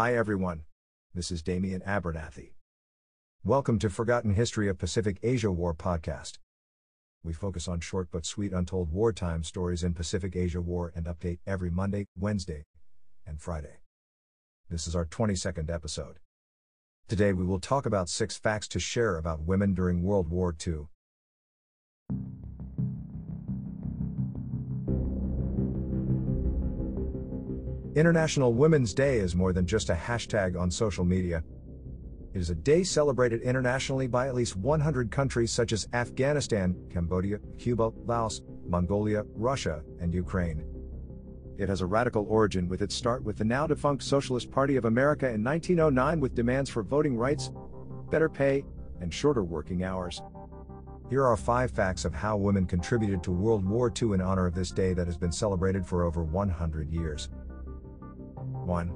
[0.00, 0.62] Hi everyone.
[1.14, 2.52] This is Damian Abernathy.
[3.44, 6.38] Welcome to Forgotten History of Pacific Asia War podcast.
[7.22, 11.40] We focus on short but sweet untold wartime stories in Pacific Asia War and update
[11.46, 12.64] every Monday, Wednesday,
[13.26, 13.80] and Friday.
[14.70, 16.18] This is our 22nd episode.
[17.06, 20.86] Today we will talk about six facts to share about women during World War II.
[27.96, 31.42] International Women's Day is more than just a hashtag on social media.
[32.32, 37.40] It is a day celebrated internationally by at least 100 countries such as Afghanistan, Cambodia,
[37.58, 40.64] Cuba, Laos, Mongolia, Russia, and Ukraine.
[41.58, 44.84] It has a radical origin with its start with the now defunct Socialist Party of
[44.84, 47.50] America in 1909 with demands for voting rights,
[48.08, 48.64] better pay,
[49.00, 50.22] and shorter working hours.
[51.08, 54.54] Here are five facts of how women contributed to World War II in honor of
[54.54, 57.28] this day that has been celebrated for over 100 years.
[58.70, 58.92] 1.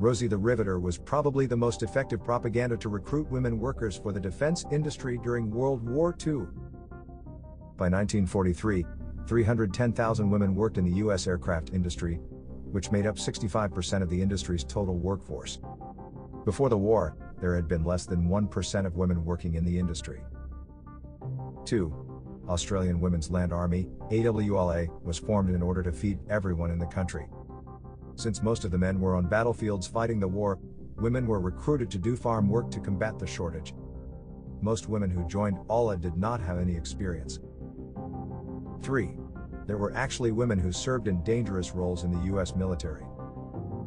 [0.00, 4.18] Rosie the Riveter was probably the most effective propaganda to recruit women workers for the
[4.18, 6.48] defense industry during World War II.
[7.76, 8.84] By 1943,
[9.28, 11.28] 310,000 women worked in the U.S.
[11.28, 12.16] aircraft industry,
[12.72, 15.60] which made up 65% of the industry's total workforce.
[16.44, 20.20] Before the war, there had been less than 1% of women working in the industry.
[21.64, 22.42] 2.
[22.48, 27.28] Australian Women's Land Army, AWLA, was formed in order to feed everyone in the country.
[28.22, 30.60] Since most of the men were on battlefields fighting the war,
[30.94, 33.74] women were recruited to do farm work to combat the shortage.
[34.60, 37.40] Most women who joined AWLA did not have any experience.
[38.80, 39.16] 3.
[39.66, 43.04] There were actually women who served in dangerous roles in the US military.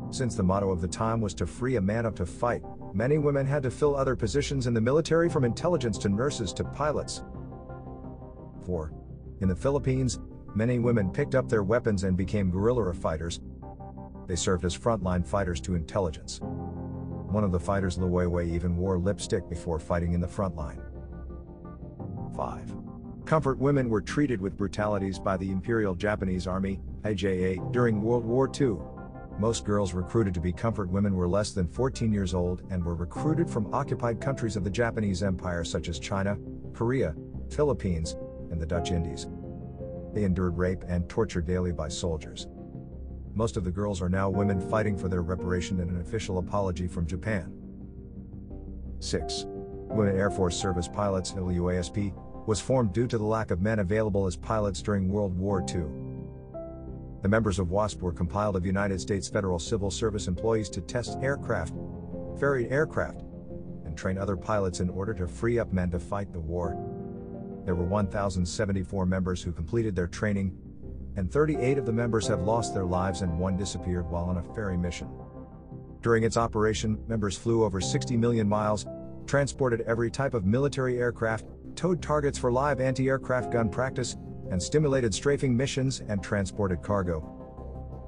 [0.09, 2.61] Since the motto of the time was to free a man up to fight,
[2.93, 6.65] many women had to fill other positions in the military from intelligence to nurses to
[6.65, 7.23] pilots.
[8.65, 8.91] 4.
[9.39, 10.19] In the Philippines,
[10.55, 13.39] many women picked up their weapons and became guerrilla fighters,
[14.27, 16.39] they served as frontline fighters to intelligence.
[16.41, 20.81] One of the fighters, Luwei even wore lipstick before fighting in the front line.
[22.35, 22.73] 5.
[23.25, 28.49] Comfort women were treated with brutalities by the Imperial Japanese Army, IJA, during World War
[28.59, 28.77] II.
[29.39, 32.95] Most girls recruited to be comfort women were less than 14 years old and were
[32.95, 36.37] recruited from occupied countries of the Japanese Empire such as China,
[36.73, 37.15] Korea,
[37.49, 38.15] Philippines,
[38.51, 39.27] and the Dutch Indies.
[40.13, 42.47] They endured rape and torture daily by soldiers.
[43.35, 46.87] Most of the girls are now women fighting for their reparation and an official apology
[46.87, 47.51] from Japan.
[49.01, 49.43] 6.
[49.47, 52.13] Women Air Force Service Pilots WASP
[52.47, 55.83] was formed due to the lack of men available as pilots during World War II.
[57.23, 61.17] The members of WASP were compiled of United States Federal Civil Service employees to test
[61.21, 61.73] aircraft,
[62.39, 63.21] ferried aircraft,
[63.83, 66.77] and train other pilots in order to free up men to fight the war.
[67.65, 70.55] There were 1,074 members who completed their training,
[71.15, 74.53] and 38 of the members have lost their lives and one disappeared while on a
[74.53, 75.09] ferry mission.
[76.01, 78.85] During its operation, members flew over 60 million miles,
[79.25, 81.45] transported every type of military aircraft,
[81.75, 84.15] towed targets for live anti aircraft gun practice,
[84.51, 87.31] and stimulated strafing missions and transported cargo.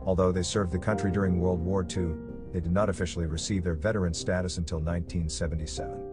[0.05, 2.09] Although they served the country during World War II,
[2.53, 6.07] they did not officially receive their veteran status until 1977.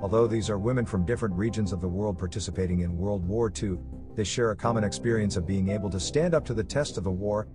[0.00, 3.78] Although these are women from different regions of the world participating in World War II,
[4.14, 7.04] they share a common experience of being able to stand up to the test of
[7.04, 7.48] the war,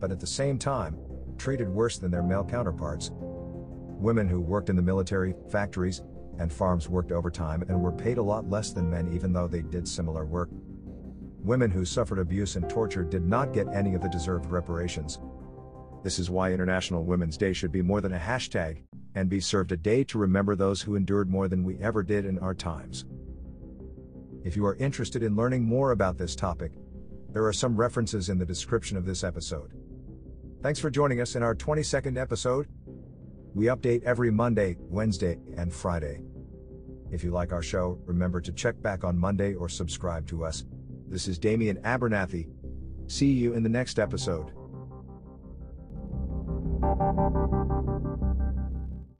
[0.00, 0.96] but at the same time,
[1.36, 3.10] treated worse than their male counterparts.
[3.12, 6.02] Women who worked in the military, factories,
[6.38, 9.62] and farms worked overtime and were paid a lot less than men even though they
[9.62, 10.48] did similar work.
[11.40, 15.18] Women who suffered abuse and torture did not get any of the deserved reparations.
[16.04, 18.82] This is why International Women's Day should be more than a hashtag,
[19.14, 22.24] and be served a day to remember those who endured more than we ever did
[22.24, 23.04] in our times.
[24.44, 26.72] If you are interested in learning more about this topic,
[27.32, 29.72] there are some references in the description of this episode.
[30.62, 32.68] Thanks for joining us in our 22nd episode.
[33.54, 36.20] We update every Monday, Wednesday, and Friday.
[37.10, 40.64] If you like our show, remember to check back on Monday or subscribe to us.
[41.08, 42.48] This is Damian Abernathy.
[43.06, 44.52] See you in the next episode.